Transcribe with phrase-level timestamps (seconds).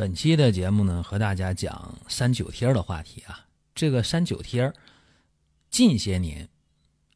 [0.00, 3.46] 本期的节目呢，和大家讲三九贴的话题啊。
[3.74, 4.72] 这个三九贴
[5.68, 6.48] 近些年，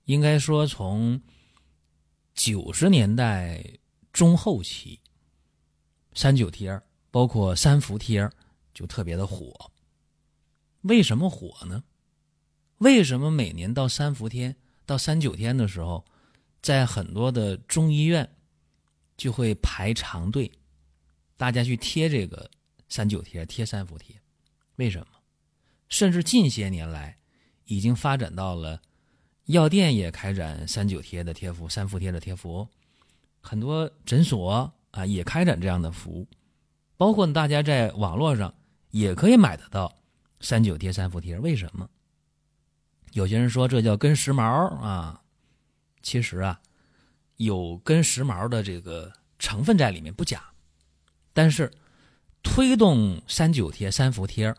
[0.05, 1.23] 应该说从
[2.34, 3.65] 九十年代
[4.12, 5.01] 中后期，
[6.12, 6.79] 三九贴
[7.10, 8.30] 包括三伏贴
[8.74, 9.71] 就特别的火。
[10.82, 11.82] 为什么火呢？
[12.77, 14.55] 为什么每年到三伏天、
[14.85, 16.05] 到三九天的时候，
[16.60, 18.29] 在很多的中医院
[19.16, 20.52] 就会排长队，
[21.38, 22.51] 大家去贴这个？
[22.95, 24.21] 三九贴贴三伏贴，
[24.77, 25.07] 为什么？
[25.88, 27.18] 甚至近些年来，
[27.65, 28.80] 已经发展到了
[29.46, 32.68] 药店也开展三九贴的贴服、三伏贴的贴服，
[33.41, 36.29] 很多诊所啊也开展这样的服务，
[36.96, 38.55] 包括大家在网络上
[38.91, 39.93] 也可以买得到
[40.38, 41.37] 三九贴、三伏贴。
[41.40, 41.90] 为什么？
[43.11, 45.21] 有些人说这叫跟时髦啊，
[46.01, 46.61] 其实啊
[47.38, 50.52] 有跟时髦的这个成分在里面不假，
[51.33, 51.68] 但是。
[52.45, 54.54] 推动三九贴、三伏贴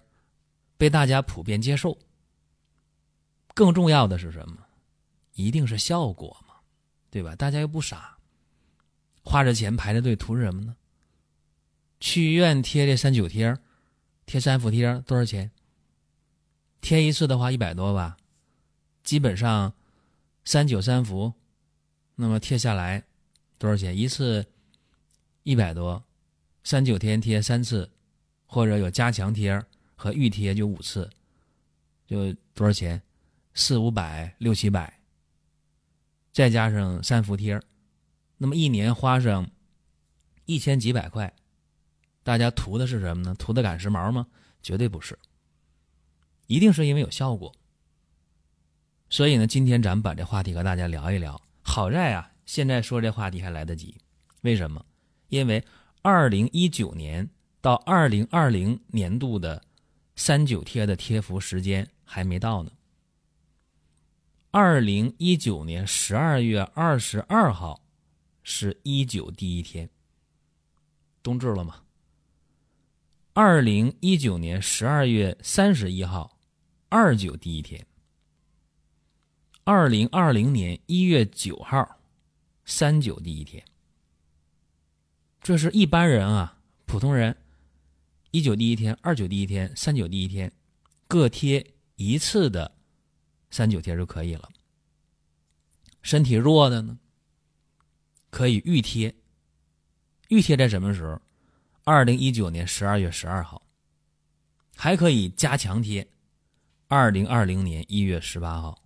[0.75, 1.97] 被大家普遍接受，
[3.53, 4.57] 更重要的是什么？
[5.35, 6.55] 一定是效果嘛，
[7.09, 7.35] 对吧？
[7.35, 8.17] 大家又不傻，
[9.23, 10.75] 花着钱排着队图什么呢？
[12.01, 13.57] 去医院贴这三九贴、
[14.25, 15.51] 贴三伏贴多少钱？
[16.81, 18.17] 贴一次的话一百多吧，
[19.03, 19.73] 基本上
[20.43, 21.33] 三九三伏，
[22.15, 23.03] 那么贴下来
[23.57, 23.97] 多少钱？
[23.97, 24.45] 一次
[25.43, 26.04] 一百多。
[26.65, 27.87] 三九天贴三次，
[28.47, 29.63] 或者有加强贴
[29.93, 31.07] 和预贴就五次，
[32.07, 32.99] 就多少钱？
[33.53, 34.99] 四五百、六七百，
[36.33, 37.61] 再加上三伏贴，
[38.37, 39.47] 那么一年花上
[40.45, 41.31] 一千几百块，
[42.23, 43.35] 大家图的是什么呢？
[43.35, 44.25] 图的赶时髦吗？
[44.63, 45.19] 绝对不是，
[46.47, 47.53] 一定是因为有效果。
[49.11, 51.39] 所以呢，今天咱们把这话题和大家聊一聊。
[51.61, 53.95] 好在啊，现在说这话题还来得及。
[54.41, 54.83] 为什么？
[55.29, 55.63] 因为。
[56.07, 57.27] 二零一九年
[57.61, 59.63] 到二零二零年度的
[60.15, 62.71] 三九贴的贴服时间还没到呢。
[64.51, 67.81] 二零一九年十二月二十二号
[68.43, 69.89] 是一九第一天，
[71.23, 71.81] 冬至了吗？
[73.33, 76.37] 二零一九年十二月三十一号，
[76.89, 77.83] 二九第一天。
[79.63, 81.97] 二零二零年一月九号，
[82.63, 83.65] 三九第一天。
[85.45, 86.57] 这是一般人啊，
[86.87, 87.37] 普通人，
[88.31, 90.51] 一九第一天、二九第一天、三九第一天，
[91.07, 92.75] 各贴一次的
[93.51, 94.49] 三九贴就可以了。
[96.01, 96.97] 身体弱的呢，
[98.31, 99.13] 可以预贴。
[100.29, 101.21] 预贴在什么时候？
[101.83, 103.61] 二零一九年十二月十二号。
[104.75, 106.09] 还可以加强贴，
[106.87, 108.81] 二零二零年一月十八号。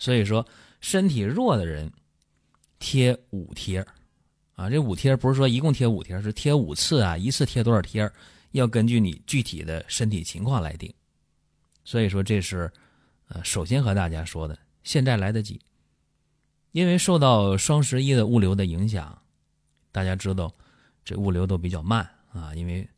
[0.00, 0.44] 所以说，
[0.80, 1.92] 身体弱的人
[2.80, 3.86] 贴五贴。
[4.62, 8.08] 啊，这五贴不是说一共贴五贴，是贴五次啊，一次贴多少贴，
[8.52, 10.92] 要根据你具体的身体情况来定。
[11.82, 12.72] 所以说这是，
[13.26, 15.60] 呃，首先和大家说的，现在来得及，
[16.70, 19.20] 因为受到双十一的物流的影响，
[19.90, 20.54] 大家知道
[21.04, 22.88] 这物流都比较慢啊，因为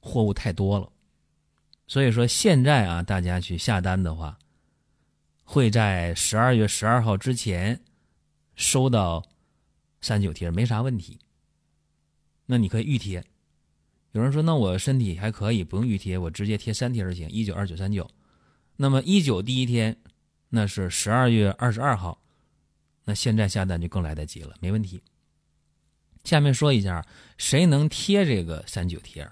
[0.00, 0.92] 货物太多了，
[1.86, 4.38] 所以说现在啊，大家去下单的话，
[5.42, 7.80] 会在十二月十二号之前
[8.56, 9.26] 收到。
[10.00, 11.18] 三九贴没啥问题，
[12.46, 13.24] 那你可以预贴。
[14.12, 17.28] 有人说，那我身体还可以，不用预贴，我直接贴三贴就行。
[17.28, 18.08] 一九、二九、三九。
[18.76, 19.98] 那么一九第一天，
[20.48, 22.22] 那是十二月二十二号，
[23.04, 25.02] 那现在下单就更来得及了，没问题。
[26.24, 29.28] 下面说一下，谁能贴这个三九贴？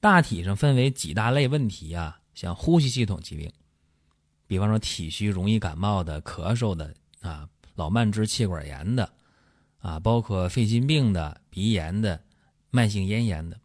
[0.00, 3.52] 大体上分为几大类问题啊，像呼吸系统疾病，
[4.46, 9.12] 比方说体虚、容易感冒的、咳嗽的啊，老慢支、气管炎的。
[9.82, 12.22] 啊，包括肺心病的、鼻炎的、
[12.70, 13.58] 慢性咽炎的，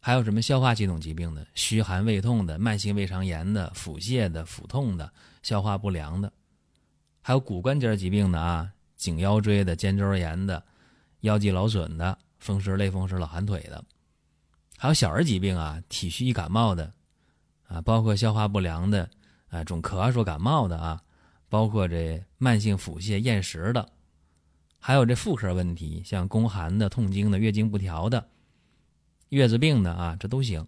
[0.00, 5.12] 还有什么消化系统疾病的、虚寒胃痛的、慢性胃肠炎的、腹泻的、腹痛的、
[5.42, 6.32] 消化不良的，
[7.20, 10.64] 还有骨关节疾病的啊，颈腰椎的、肩周炎的、
[11.20, 13.84] 腰肌劳损的、风湿类风湿老寒腿的，
[14.78, 16.90] 还有小儿疾病啊，体虚易感冒的
[17.68, 19.10] 啊，包括消化不良的
[19.50, 21.02] 啊，总咳嗽感冒的啊，
[21.50, 23.86] 包括这慢性腹泻厌食的。
[24.82, 28.28] 还有这妇科问题，像宫寒的、痛经的、月经不调的、
[29.28, 30.66] 月子病的啊，这都行。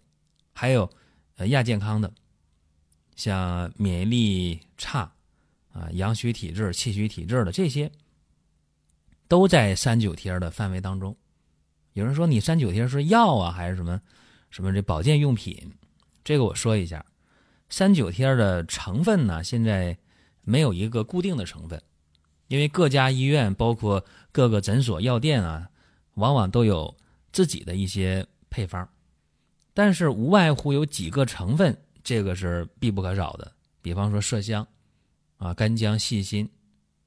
[0.53, 0.89] 还有
[1.35, 2.13] 呃亚健康的，
[3.15, 5.11] 像免疫力差
[5.71, 7.91] 啊、阳虚体质、气虚体质的这些，
[9.27, 11.17] 都在三九贴的范围当中。
[11.93, 13.99] 有人说你三九贴是药啊，还是什么
[14.51, 15.73] 什么这保健用品？
[16.23, 17.03] 这个我说一下，
[17.67, 19.97] 三九贴的成分呢，现在
[20.43, 21.81] 没有一个固定的成分。
[22.53, 25.67] 因为各家医院，包括各个诊所、药店啊，
[26.13, 26.95] 往往都有
[27.31, 28.87] 自己的一些配方，
[29.73, 33.51] 但是无外乎有几个成分，这个是必不可少的。
[33.81, 34.67] 比方说麝香，
[35.37, 36.47] 啊，干姜、细辛，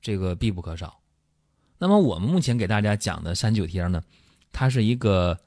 [0.03, 0.99] 这个必不可少。
[1.79, 4.03] 那么我们目前给大家讲的三九贴呢，
[4.51, 5.39] 它是一个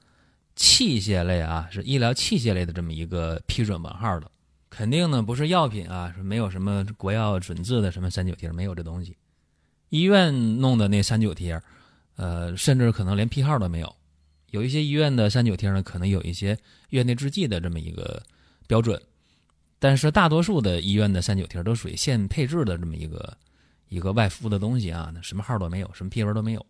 [0.56, 4.32] 器械类啊，是医疗器械类的这么一个批准文号的，
[4.70, 9.18] 肯定呢不是药品啊，是没有什么国药准字的什么三九贴，没有这东西。
[9.90, 11.62] 医院弄的那三九贴，
[12.16, 13.96] 呃，甚至可能连批号都没有。
[14.52, 16.58] 有一些医院的三九贴呢，可能有一些
[16.90, 18.22] 院内制剂的这么一个
[18.68, 19.00] 标准，
[19.78, 23.38] 但是大多数的医院的三九贴都属于现配制的这么一个
[23.90, 26.66] 一个外敷的东西啊，什么号都没有，什么批文都没有。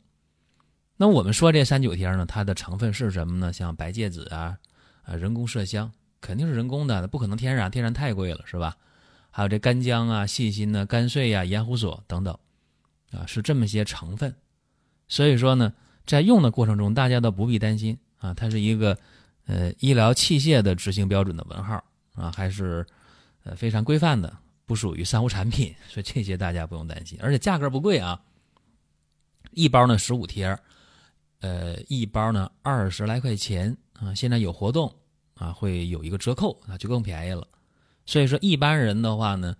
[0.97, 3.53] 那我们说这三九贴呢，它的成分是什么呢？
[3.53, 4.57] 像白芥子啊，
[5.03, 5.89] 啊，人工麝香
[6.19, 8.75] 肯定是人工的，不可能天然，天然太贵了，是吧？
[9.31, 12.37] 还有这干姜啊、细辛呢、甘碎呀、盐胡索等等。
[13.11, 14.35] 啊，是这么些成分，
[15.07, 15.73] 所以说呢，
[16.05, 18.97] 在用的过程中，大家都不必担心啊，它是一个
[19.47, 21.83] 呃医疗器械的执行标准的文号
[22.13, 22.85] 啊，还是
[23.43, 28.21] 呃非常规范的，不属于三无产品， 所以这些大家不用担心，而且价格不贵啊，
[29.51, 30.55] 一包呢十五贴，
[31.39, 34.93] 呃一包呢二十来块钱啊，现在有活动
[35.33, 37.47] 啊，会有一个折扣啊，就更便宜了，
[38.05, 39.55] 所以说一般人的话呢，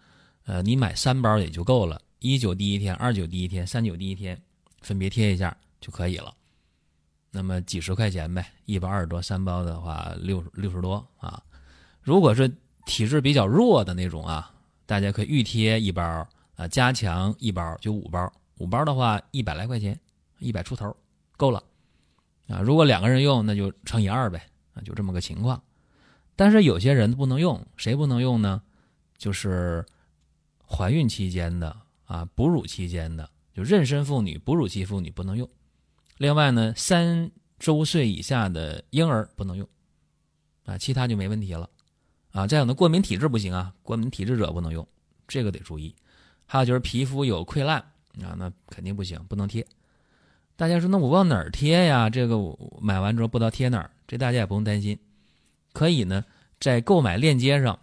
[0.45, 1.99] 呃你买三包也就够了。
[2.19, 4.41] 一九第一天，二九第一天，三九第一天，
[4.81, 6.35] 分别贴一下就可以了。
[7.31, 11.41] 那么几十块钱呗，一包二十多，三包的话六六十多啊。
[12.01, 12.51] 如果是
[12.85, 14.53] 体质比较弱的那种啊，
[14.85, 16.03] 大家可以预贴一包
[16.55, 19.97] 啊，加强一包就五包，五包的话一百来块钱，
[20.39, 20.93] 一百出头
[21.37, 21.63] 够了
[22.49, 22.59] 啊。
[22.59, 25.63] 如果两个人用，那就乘以二呗啊，就这么个情况。
[26.35, 28.61] 但是有些人不能用，谁不能用呢？
[29.17, 29.85] 就是
[30.67, 31.77] 怀孕期间的。
[32.09, 35.47] 啊，哺乳期间的就妊娠妇女、哺乳期妇女不能用。
[36.17, 37.29] 另外呢，三
[37.59, 39.69] 周岁以下的婴儿不能用。
[40.65, 41.69] 啊，其他就没问题了。
[42.31, 44.85] 啊，再有呢，过敏体质不行啊，过敏体质者不能用，
[45.27, 45.95] 这个得注意。
[46.47, 47.79] 还有就是皮肤有溃烂
[48.23, 49.63] 啊，那肯定不行，不能贴。
[50.55, 52.09] 大家说，那我往哪儿贴呀？
[52.09, 54.97] 这个我买完之后不知道贴哪儿，这大家也不用担心。
[55.73, 56.25] 可以呢，
[56.59, 57.77] 在购买链接上，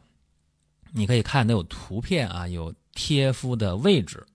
[0.91, 2.75] 你可以看，那有图片啊，有。
[2.97, 4.27] 贴敷的位置，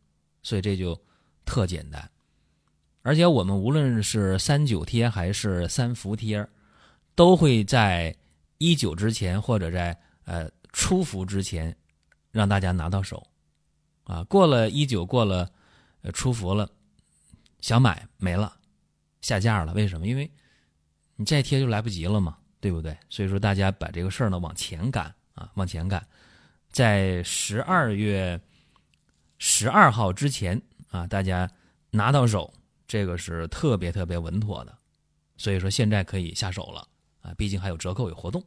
[0.43, 0.97] 所以这就
[1.43, 2.09] 特简单。
[3.01, 6.47] 而且我们无论是三九贴还是三伏贴，
[7.15, 8.15] 都会在
[8.59, 11.75] 一九之前或者在呃出伏之前
[12.29, 13.25] 让大家拿到手。
[14.03, 15.51] 啊，过了一九，过了
[16.03, 16.69] 呃出伏了，
[17.59, 18.55] 想买没了，
[19.21, 19.73] 下架了。
[19.73, 20.05] 为什么？
[20.05, 20.29] 因为
[21.15, 22.95] 你再贴就来不及了嘛，对不对？
[23.09, 26.05] 所以说大家把这个事儿呢往前赶啊，往前赶，
[26.69, 28.39] 在十二月。
[29.43, 30.61] 十二号之前
[30.91, 31.49] 啊，大家
[31.89, 32.53] 拿到手，
[32.87, 34.77] 这个是特别特别稳妥的，
[35.35, 36.87] 所以说现在可以下手了
[37.23, 38.43] 啊，毕竟还有折扣有活动。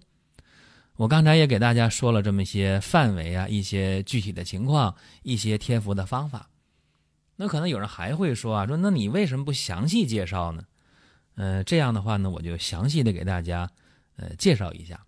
[0.94, 6.48] 我刚才也给大家说了这么一些范围啊，一些具体的情况，一些贴服的方法。
[7.34, 10.64] 那可能有人还会说啊，说那你为什么不详细介绍呢？
[11.34, 13.68] 呃，这样的话呢，我就详细的给大家
[14.14, 15.04] 呃介绍一下。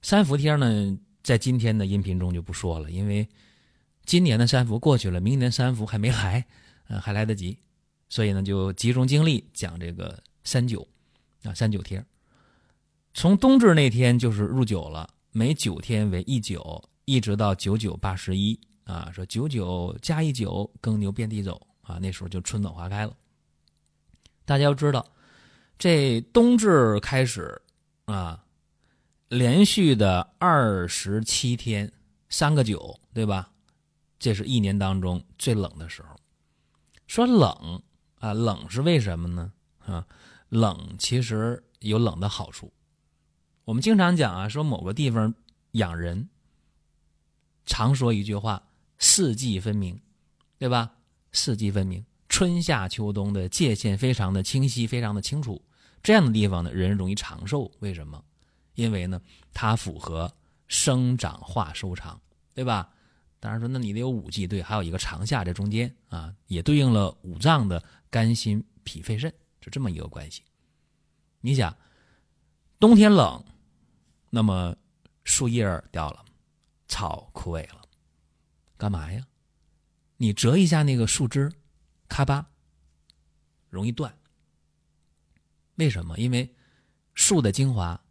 [0.00, 3.28] 三伏贴呢，在今天的音频中就不说了，因为。
[4.06, 6.46] 今年的三伏过去了，明年三伏还没来，
[6.88, 7.58] 嗯， 还来得及，
[8.08, 10.86] 所以呢，就集中精力讲这个三九，
[11.42, 12.02] 啊，三九贴。
[13.12, 23.16] 从冬至那天就是入九了，每九天为一九，一直到九九八十一，啊，说九九加一九，耕牛遍地走，啊，那时候就春暖花开了。
[24.44, 25.04] 大家要知道，
[25.78, 27.60] 这冬至开始，
[28.04, 28.44] 啊，
[29.28, 31.90] 连续的二十七天，
[32.28, 33.50] 三个九，对吧？
[34.18, 36.16] 这是一年当中最冷的时候。
[37.06, 37.82] 说冷
[38.18, 39.52] 啊，冷是为什么呢？
[39.78, 40.06] 啊，
[40.48, 42.72] 冷其实有冷的好处。
[43.64, 45.34] 我们经常讲啊，说某个地方
[45.72, 46.28] 养人，
[47.64, 48.68] 常说一句话：
[48.98, 50.00] 四季分明，
[50.58, 50.92] 对吧？
[51.32, 55.62] 四季分明，春夏秋冬的界限非常的清晰，非常的清楚。
[56.02, 57.70] 这样的地方呢，人容易长寿。
[57.80, 58.24] 为什么？
[58.74, 59.20] 因为呢，
[59.52, 60.32] 它符合
[60.66, 62.20] 生长化收藏，
[62.54, 62.90] 对吧？
[63.38, 70.42] 当然说，那你得有五季，对，还有一个长夏在中间啊，也对应了五脏的肝、心、脾、肺、肾，是这么一个关系。
[71.40, 71.76] 你想，
[72.80, 73.44] 冬天冷，
[74.30, 74.74] 那么
[75.22, 76.24] 树叶掉了，
[76.88, 77.82] 草枯萎了，
[78.76, 79.26] 干嘛呀？
[80.16, 81.52] 你折一下那个树枝，
[82.08, 82.48] 咔吧，
[83.68, 84.18] 容易断。
[85.74, 86.18] 为什么？
[86.18, 86.52] 因为
[87.12, 88.02] 树的精华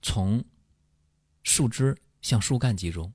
[0.00, 0.42] 从
[1.42, 3.12] 树枝向树干集中。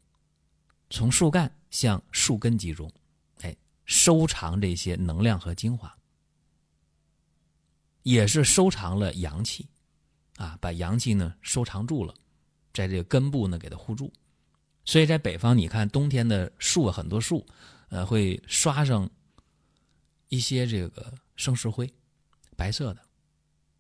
[0.91, 2.91] 从树干向树根集中，
[3.39, 3.55] 哎，
[3.85, 5.97] 收藏这些能量和精华，
[8.03, 9.65] 也是收藏了阳气，
[10.35, 12.13] 啊，把阳气呢收藏住了，
[12.73, 14.11] 在这个根部呢给它护住。
[14.83, 17.45] 所以在北方，你看冬天的树很多树，
[17.87, 19.09] 呃，会刷上
[20.27, 21.89] 一些这个生石灰，
[22.57, 23.01] 白色的，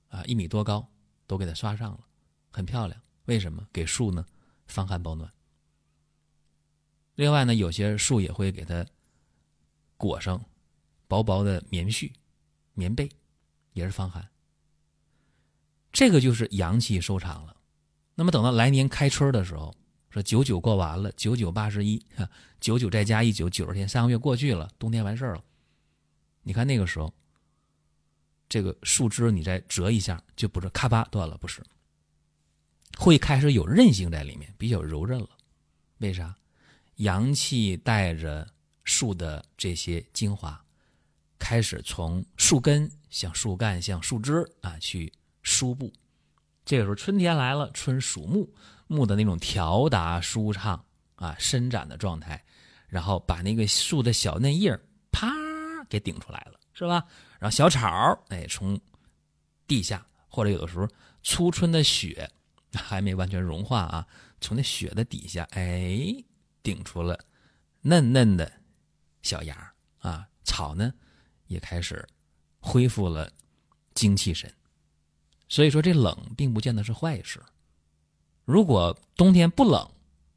[0.07, 0.87] 啊，一米多高，
[1.27, 1.99] 都给它刷上了，
[2.51, 3.01] 很漂亮。
[3.25, 3.67] 为什么？
[3.73, 4.25] 给树呢
[4.67, 5.29] 防寒保暖。
[7.21, 8.83] 另外呢，有些树也会给它
[9.95, 10.43] 裹上
[11.07, 12.11] 薄薄的棉絮、
[12.73, 13.07] 棉被，
[13.73, 14.27] 也是防寒。
[15.91, 17.55] 这个就是阳气收藏了。
[18.15, 19.71] 那么等到来年开春的时候，
[20.09, 22.03] 说九九过完了，九九八十一，
[22.59, 25.43] 九九再加一九，九十天，三个月过去了，冬天完事儿了。
[26.41, 27.13] 你看那个时候，
[28.49, 31.63] 这个树枝你再折一下，就不是咔吧断了，不是，
[32.97, 35.29] 会开始有韧性在里面，比较柔韧了。
[35.99, 36.35] 为啥？
[36.97, 38.47] 阳气带着
[38.83, 40.59] 树的这些精华，
[41.39, 45.91] 开始从树根向树干、向树枝啊去输布。
[46.63, 48.47] 这个时候春天来了，春属木，
[48.87, 50.83] 木的那种条达舒畅
[51.15, 52.43] 啊伸展的状态，
[52.87, 54.77] 然后把那个树的小嫩叶
[55.11, 55.27] 啪
[55.89, 57.03] 给顶出来了，是吧？
[57.39, 58.79] 然后小草哎从
[59.65, 60.87] 地下或者有的时候
[61.23, 62.29] 初春的雪
[62.73, 64.07] 还没完全融化啊，
[64.39, 66.23] 从那雪的底下哎。
[66.63, 67.19] 顶出了
[67.81, 68.51] 嫩嫩的
[69.21, 70.93] 小芽啊，草呢
[71.47, 72.07] 也开始
[72.59, 73.31] 恢复了
[73.93, 74.53] 精气神，
[75.49, 77.41] 所以说这冷并不见得是坏事。
[78.45, 79.89] 如果冬天不冷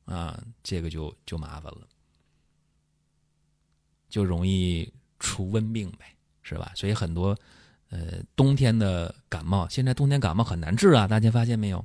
[0.05, 1.89] 啊，这个就就麻烦了，
[4.09, 6.73] 就容易出温病呗，是吧？
[6.75, 7.37] 所以很多
[7.89, 11.85] 呃冬天的感冒，现在冬天感冒很难治啊，大家发现没有？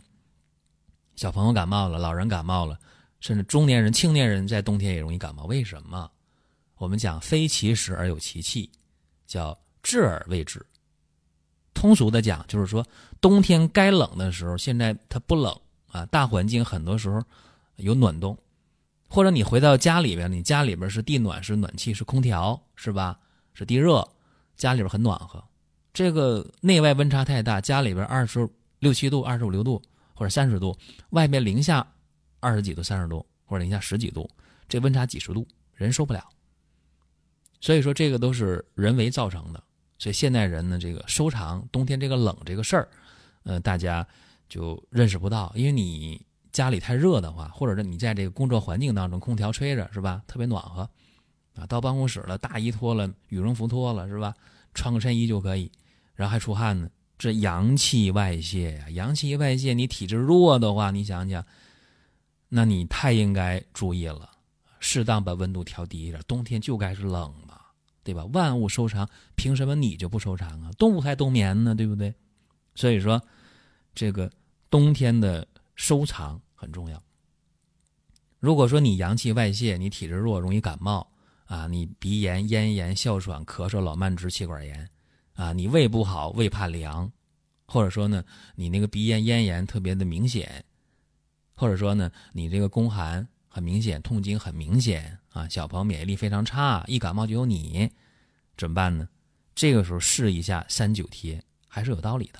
[1.16, 2.80] 小朋友感冒了，老人感冒了。
[3.20, 6.10] 甚至中年人、青年人在冬天也容易感冒，为什么？
[6.78, 8.70] 我们讲非其时而有其气，
[9.28, 10.66] 叫治而未治。
[11.74, 12.86] 通俗的讲，就是说
[13.20, 15.54] 冬天该冷的时候，现在它不冷
[15.88, 17.22] 啊，大环境很多时候
[17.76, 18.38] 有暖冬，
[19.10, 23.20] 或者你回到家里边，你家里边是地暖、是暖气、是空调，是吧？
[23.54, 24.08] 是地热，
[24.56, 25.44] 家里边很暖和。
[25.94, 28.48] 这个内外温差太大，家里边二十
[28.80, 29.82] 六七度、二十五六度
[30.14, 30.78] 或者三十度，
[31.10, 31.86] 外面零下。
[32.40, 34.30] 二十几度、三十度，或者零下十几度，
[34.68, 36.24] 这温差几十度，人受不了。
[37.62, 39.62] 所以说，这个都是人为造成的。
[39.98, 42.88] 所以现代人呢，这个收藏冬天这个冷这个事儿，
[43.44, 44.08] 呃，大家
[44.48, 45.52] 就认识不到。
[45.56, 50.90] 因为你家里太热的话，或者是你在这个工作环境当中，空调吹着是吧，特别暖和
[51.56, 51.66] 啊。
[51.66, 54.34] 到办公室了，大衣脱了，羽绒服脱了是吧，
[54.74, 55.70] 穿个衬衣就可以，
[56.16, 58.90] 然后还出汗呢，这阳气外泄呀。
[58.92, 61.46] 阳气外泄，你体质弱的话，你想想。
[62.50, 64.30] 那你太应该注意了，
[64.80, 66.20] 适当把温度调低一点。
[66.28, 67.62] 冬天就该是冷嘛，
[68.04, 68.26] 对吧？
[68.34, 70.72] 万物收藏，凭什么你就不收藏啊？
[70.78, 72.14] 动物还冬眠呢，对不对？
[72.74, 73.22] 所以说，
[73.94, 74.32] 这个
[74.70, 77.02] 冬天的收藏很重要。
[78.40, 81.06] 如果说你阳气外泄，你体质弱，容易感冒
[81.46, 84.90] 啊，你鼻炎、咽炎、哮喘、咳嗽、老慢支、气管炎
[85.34, 87.12] 啊，你胃不好，胃怕凉，
[87.68, 88.24] 或者说呢，
[88.56, 90.64] 你那个鼻炎、咽炎特别的明显。
[91.60, 97.92] 或者说呢，你这个宫寒很明显，痛经很明显啊，小朋友免疫力非常差，一感冒就有你，
[98.56, 99.10] 怎么办呢？
[99.54, 102.40] 这个时候试一下三九贴还是有道理的，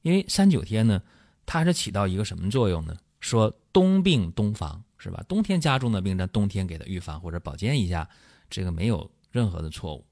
[0.00, 1.02] 因为三九贴呢，
[1.44, 2.96] 它是起到一个什么作用呢？
[3.20, 5.22] 说冬病冬防是吧？
[5.28, 8.08] 冬天加重的病，在冬天给它预防或者保健一下，
[8.48, 10.06] 这个没有任何的错误。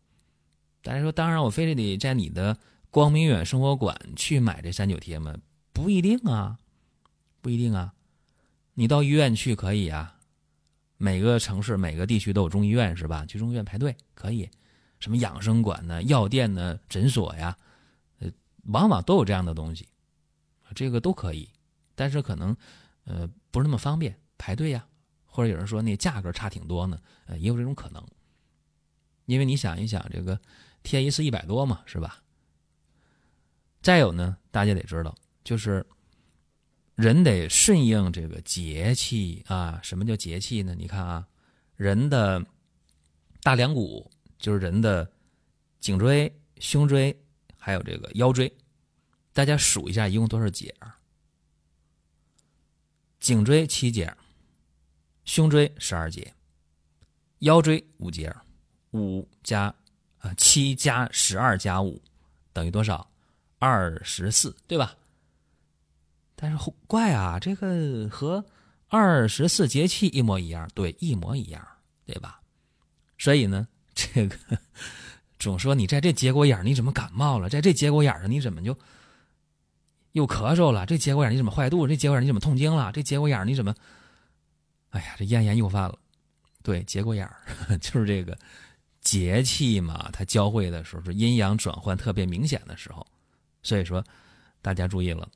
[0.82, 2.58] 大家说，当然我非得得在你的
[2.90, 5.34] 光明远生活馆去买这三九贴吗？
[5.72, 6.58] 不一定啊。
[7.46, 7.94] 不一定啊，
[8.74, 10.18] 你到医院去可以啊，
[10.96, 13.24] 每个城市每个地区都有中医院是吧？
[13.24, 14.50] 去中医院排队可以，
[14.98, 17.56] 什么养生馆呢、药店呢、诊所呀，
[18.18, 18.28] 呃，
[18.64, 19.86] 往往都有这样的东西，
[20.74, 21.48] 这个都可以，
[21.94, 22.56] 但是可能
[23.04, 24.18] 呃不是那么方便。
[24.36, 24.84] 排队呀，
[25.24, 28.04] 或者有人说那价格差挺多呢，呃，也有这种可能，
[29.26, 30.40] 因为你想一想，这个
[30.82, 32.24] 贴一次一百多嘛，是吧？
[33.82, 35.86] 再有呢，大家得知道就是。
[36.96, 39.78] 人得顺应这个节气啊。
[39.82, 40.74] 什么叫节气呢？
[40.76, 41.28] 你看啊，
[41.76, 42.44] 人的
[43.42, 45.08] 大梁骨就是人的
[45.78, 47.16] 颈椎、胸椎，
[47.56, 48.52] 还有这个腰椎。
[49.32, 50.74] 大家数一下，一共多少节？
[53.20, 54.16] 颈椎七节，
[55.24, 56.34] 胸椎十二节，
[57.40, 58.34] 腰椎五节，
[58.92, 59.74] 五加
[60.18, 62.00] 啊七加十二加五
[62.52, 63.10] 等于多少？
[63.58, 64.96] 二十四，对吧？
[66.36, 68.44] 但是怪啊，这个和
[68.88, 71.66] 二十四节气一模一样，对，一模一样，
[72.04, 72.40] 对吧？
[73.18, 74.36] 所以呢，这个
[75.38, 77.48] 总说你在这节骨眼你怎么感冒了？
[77.48, 78.78] 在这节骨眼上你怎么就
[80.12, 80.84] 又咳嗽了？
[80.86, 81.92] 这节骨眼你怎么坏肚子？
[81.92, 82.92] 这节骨眼你怎么痛经了？
[82.92, 83.74] 这节骨眼你怎么？
[84.90, 85.98] 哎呀，这咽炎又犯了。
[86.62, 87.28] 对，节骨眼
[87.80, 88.36] 就是这个
[89.00, 93.06] 节气嘛，它交汇的时候是阴阳转换特别明显的时候。
[93.62, 94.04] 所以说，
[94.62, 95.28] 大家注意了，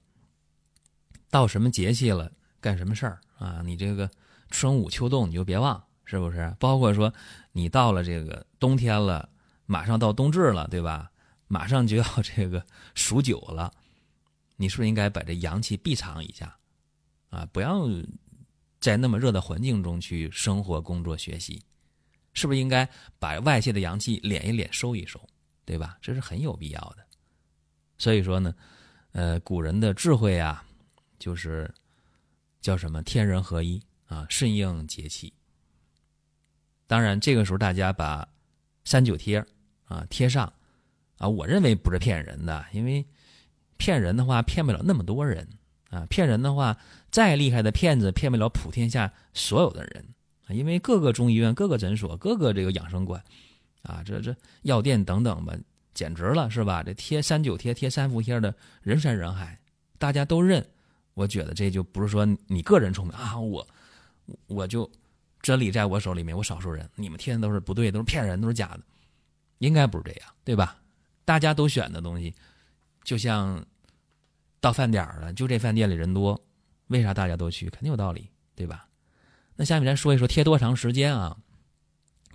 [1.30, 3.62] 到什么节气了，干什么事儿啊？
[3.64, 4.10] 你这个
[4.50, 6.54] 春捂秋冻，你就别忘，是不是？
[6.58, 7.12] 包括说
[7.52, 9.28] 你到了这个冬天了，
[9.66, 11.10] 马上到冬至了，对吧？
[11.46, 13.72] 马上就要这个数九了，
[14.56, 16.56] 你是不是应该把这阳气闭藏一下
[17.30, 17.48] 啊？
[17.52, 17.86] 不要
[18.78, 21.62] 在那么热的环境中去生活、工作、学习，
[22.34, 25.20] 是不是应该把外界的阳气敛一敛、收一收，
[25.64, 25.98] 对吧？
[26.00, 26.98] 这是很有必要的。
[27.98, 28.54] 所以说呢，
[29.12, 30.64] 呃，古人的智慧啊，
[31.20, 31.72] 就是
[32.60, 35.32] 叫什么天人合一啊，顺应节气。
[36.88, 38.26] 当然，这个时候大家把
[38.84, 39.46] 三九贴
[39.84, 40.52] 啊贴上
[41.18, 43.06] 啊，我认为不是骗人的，因为
[43.76, 45.46] 骗人的话骗不了那么多人
[45.90, 46.76] 啊，骗人的话
[47.12, 50.04] 再厉害的骗子骗不了普天下所有的人
[50.46, 53.22] 啊，因为各个中医院、各个诊所、各个这个养生馆
[53.82, 55.54] 啊，这这药店等等吧。
[55.92, 56.84] 简直了，是吧？
[56.84, 59.60] 这贴三九贴、贴三伏贴的人山人海，
[59.98, 60.64] 大家都认。
[61.20, 63.68] 我觉得这就不是说你个人聪明啊，我
[64.46, 64.90] 我就
[65.42, 68.80] 真理在我手里面，我少数人，你们贴的都是不对，都是骗人，都是假的，
[69.58, 70.80] 应该不是这样，对吧？
[71.26, 72.34] 大家都选的东西，
[73.04, 73.62] 就像
[74.60, 76.42] 到饭点了，就这饭店里人多，
[76.86, 77.68] 为啥大家都去？
[77.68, 78.88] 肯定有道理，对吧？
[79.56, 81.36] 那下面咱说一说贴多长时间啊？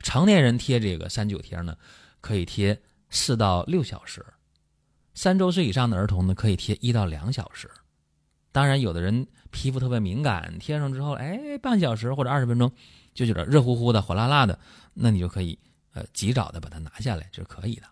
[0.04, 1.76] 成年人贴这个三九贴呢，
[2.22, 2.80] 可以贴。
[3.12, 4.26] 四到六小时，
[5.14, 7.70] 三周岁以上的儿童呢，可以贴一到两小时。
[8.56, 12.72] 当然，有的人皮肤特别敏感，贴上之后，哎，半小时或者二十分钟
[13.14, 14.58] 就觉得热乎乎的、火辣辣的，
[14.94, 15.60] 那你就可以
[15.92, 17.84] 呃及早的把它拿下来，这是可以的。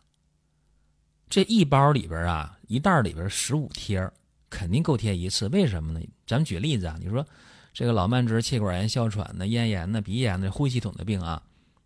[1.28, 4.10] 这一包里边啊，一袋里边十五贴，
[4.50, 5.50] 肯定够贴一次。
[5.50, 6.00] 为什么呢？
[6.26, 7.28] 咱们举例子啊，你说
[7.74, 11.44] 这个老慢支、气管炎、哮喘的、咽炎的、鼻炎的、呼吸系统的病啊，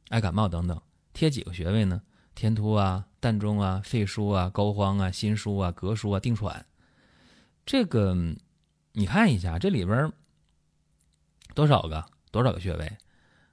[0.10, 0.80] 爱感冒等等，
[1.14, 2.00] 贴几个穴位呢？
[2.36, 3.06] 天突啊。
[3.20, 6.64] 膻中啊、肺腧啊、膏肓啊、心腧啊、膈腧啊、定喘，
[7.66, 8.16] 这个
[8.98, 10.12] 你看一下，这里边
[11.54, 12.04] 多少个？
[12.32, 12.92] 多少个穴位？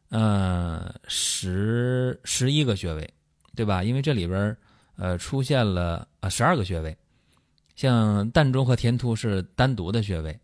[0.08, 3.12] 呃，十十一个穴位，
[3.54, 3.84] 对吧？
[3.84, 4.56] 因为这里边
[4.96, 6.96] 呃出现了啊十二个穴位，
[7.76, 10.40] 像膻中和天突是单独的穴位，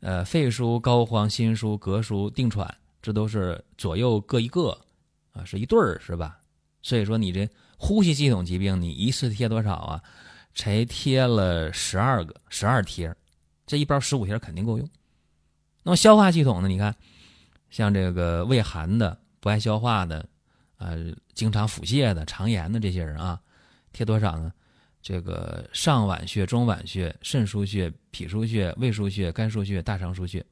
[0.00, 4.78] 呃，肺腧、膏肓、心腧、膈腧、定喘，这都是左右各一个
[5.32, 6.38] 啊，是一对儿，是吧？
[6.82, 7.48] 所以说你这。
[7.78, 10.02] 呼吸系统疾病，你一次贴多少啊？
[10.54, 13.12] 才贴了十二个，十二贴，
[13.66, 14.88] 这一包十五贴肯定够用。
[15.82, 16.68] 那么消化系统呢？
[16.68, 16.94] 你看，
[17.70, 20.28] 像这个胃寒的、不爱消化的，
[20.78, 23.40] 呃，经常腹泻的、肠炎的这些人啊，
[23.92, 24.52] 贴多少呢？
[25.00, 30.44] 这个上脘穴、中脘穴、肾腧穴、脾腧穴、胃腧穴、肝腧穴、大肠腧穴，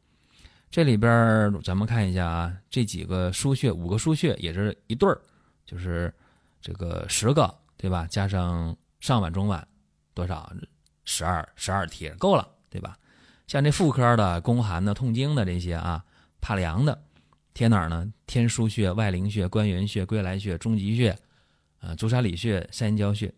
[0.70, 5.20] 这里边咱们看一下啊，这几个腧穴，五个腧穴也是一对儿，
[5.64, 6.12] 就是。
[6.62, 8.06] 这个十个对吧？
[8.10, 9.64] 加上上脘、中脘，
[10.12, 10.52] 多少？
[11.06, 12.96] 十二，十二贴够了，对吧？
[13.46, 16.04] 像这妇科的、宫寒的、痛经的这些啊，
[16.40, 17.02] 怕凉的，
[17.52, 18.12] 贴哪儿呢？
[18.26, 21.18] 天枢穴、外陵穴、关元穴、归来穴、中极穴，
[21.80, 23.34] 啊，足三里穴、三阴交穴。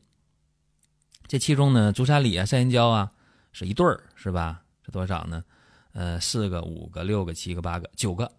[1.27, 3.11] 这其中呢，足三里啊、三阴交啊，
[3.53, 4.63] 是一对儿，是吧？
[4.85, 5.43] 是多少呢？
[5.93, 8.31] 呃，四个、五个、六个、七个、八个、九个。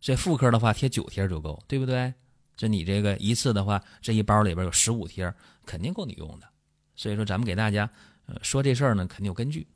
[0.00, 2.12] 这妇科的话，贴九贴就够，对不对？
[2.56, 5.32] 这你这个一次的话，这一包里边有十五贴，
[5.64, 6.46] 肯定够你用的。
[6.94, 7.88] 所以说，咱们给大家
[8.26, 9.66] 呃说这事儿呢，肯定有根据。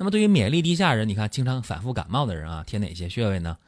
[0.00, 3.58] 那么对于免疫力低下人，你看经常反复感冒的人啊，贴哪些穴位呢？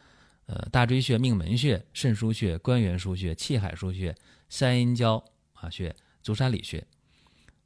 [0.47, 4.17] 呃，大椎穴、命门穴、肾腧穴、关元腧穴、气海腧穴、
[4.49, 6.83] 三阴交啊穴、足三里穴。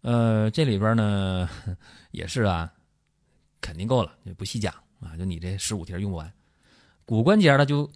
[0.00, 1.48] 呃，这里边呢
[2.10, 2.72] 也是啊，
[3.60, 5.16] 肯定够了，就不细讲啊。
[5.16, 6.32] 就你这十五贴用不完。
[7.04, 7.88] 骨关节的就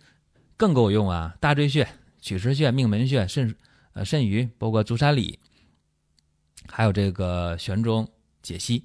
[0.56, 1.84] 更够用啊，大椎穴。
[2.20, 3.52] 曲池穴、命门穴、肾
[3.92, 5.36] 呃肾俞，包括足三里，
[6.68, 8.08] 还有这个悬中、
[8.40, 8.84] 解析，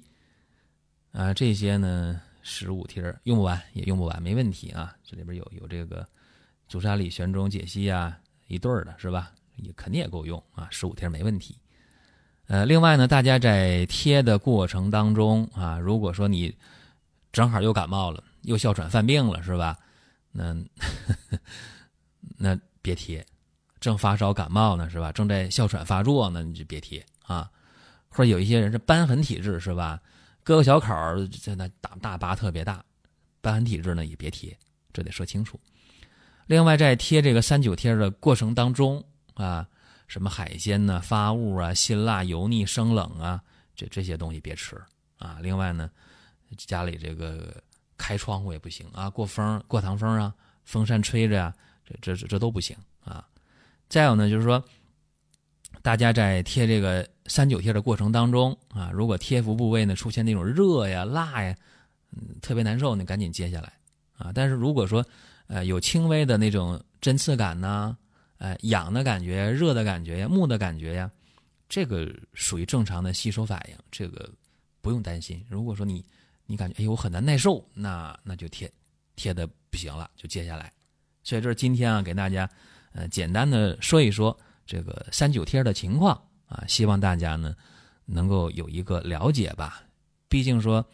[1.16, 4.94] 啊，这些呢十五贴用不完也用不完，没问题啊。
[5.02, 6.06] 这里边有有这个
[6.68, 9.32] 足沙里玄中解析啊，一对儿的是吧？
[9.56, 11.56] 也肯定也够用啊，十五贴没问题。
[12.48, 16.54] 呃，另外呢，大家在贴的过程当中啊，如果说你
[17.32, 19.78] 正好又感冒了，又哮喘犯病了，是吧？
[20.32, 20.54] 那
[22.36, 23.24] 那别贴，
[23.80, 25.10] 正发烧感冒呢，是吧？
[25.12, 27.50] 正在哮喘发作呢，你就别贴啊。
[28.10, 29.98] 或者有一些人是瘢痕体质，是吧？
[30.46, 30.86] 割个小口
[31.42, 32.84] 在那大大疤特别大，
[33.40, 34.56] 疤痕体质呢也别贴，
[34.92, 35.58] 这得说清楚。
[36.46, 39.04] 另外，在贴这个三九贴的过程当中
[39.34, 39.68] 啊。
[40.08, 41.00] 什么海鲜呢？
[41.00, 43.42] 发物啊，辛辣、油腻、生冷啊，
[43.74, 44.80] 这这些东西别吃
[45.18, 45.38] 啊。
[45.42, 45.90] 另外呢，
[46.56, 47.60] 家里这个
[47.98, 50.32] 开窗户也不行啊，过风、过堂风啊，
[50.64, 51.52] 风扇吹着呀，
[51.84, 53.26] 这这这这都不行啊。
[53.88, 54.64] 再有呢，就是说，
[55.86, 61.54] 大家在贴这个三九贴的过程当中啊，如果贴服部位呢出现那种热呀、辣呀，
[62.10, 63.72] 嗯，特别难受，你赶紧揭下来
[64.18, 64.32] 啊。
[64.34, 65.06] 但是如果说
[65.46, 67.96] 呃有轻微的那种针刺感呢，
[68.38, 71.08] 哎，痒的感觉、热的感觉呀、木的感觉呀，
[71.68, 74.28] 这个属于正常的吸收反应，这个
[74.80, 75.40] 不用担心。
[75.48, 76.04] 如果说你
[76.46, 78.68] 你感觉哎呦我很难耐受，那那就贴
[79.14, 80.72] 贴的不行了，就揭下来。
[81.22, 82.50] 所以这是今天啊给大家
[82.92, 84.36] 呃简单的说一说
[84.66, 87.56] 这个三九贴的情况啊，希望大家呢
[88.04, 89.84] 能够有一个了解吧。
[90.28, 90.84] 毕竟说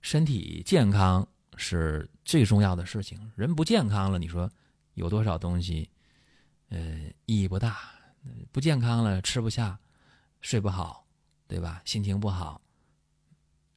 [0.00, 1.26] 身体健康
[1.56, 4.50] 是最重要的事情，人不健康了，你说
[4.94, 5.88] 有多少东西？
[6.70, 6.78] 呃，
[7.26, 7.78] 意义不大，
[8.50, 9.78] 不健康了，吃不下，
[10.40, 11.06] 睡不好，
[11.46, 11.80] 对吧？
[11.84, 12.60] 心情不好，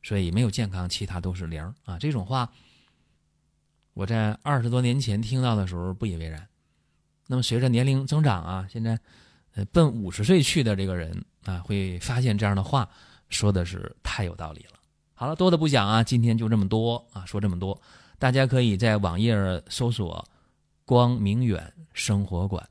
[0.02, 1.99] 所以没有健康，其他都是零啊。
[1.99, 2.52] 这种话，
[3.93, 6.48] 我在二十多年前听到的时候不以为然。
[7.31, 8.99] 那么随着年龄增长啊，现在
[9.53, 12.89] 呃奔五十岁去的这个人啊，会发现这样的话
[13.29, 14.79] 说的是太有道理了。
[15.13, 17.79] 好了，多的不讲啊，今天就这么多啊，说这么多，
[18.17, 19.35] 大家可以在网页
[19.69, 20.27] 搜索
[20.85, 22.67] “光明远生活馆”。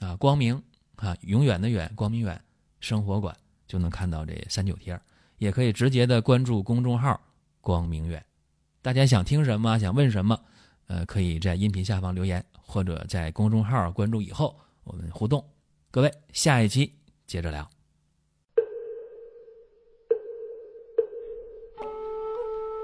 [0.00, 0.60] 啊，光明
[0.96, 2.42] 啊，永远的远，光明远
[2.80, 3.36] 生活馆
[3.68, 4.98] 就能看到这三九贴
[5.38, 7.20] 也可以直接的关注公众号
[7.62, 8.24] “光明远”。
[8.82, 10.36] 大家想听什么，想问什么，
[10.86, 15.44] 呃，可以在音频下方留言，或者在公众号关注以后我们互动。
[15.90, 16.92] 各位，下一期
[17.26, 17.68] 接着聊。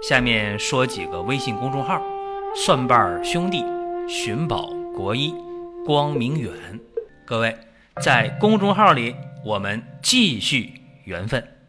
[0.02, 2.02] 下面说几个微信公众号：
[2.56, 3.62] 蒜瓣兄弟、
[4.08, 5.34] 寻宝国医、
[5.84, 6.80] 光明远。
[7.26, 7.54] 各位，
[8.00, 10.72] 在公众号里，我们继续
[11.04, 11.59] 缘分。